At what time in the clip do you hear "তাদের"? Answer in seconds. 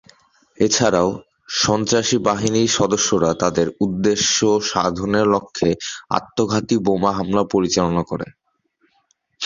3.33-3.67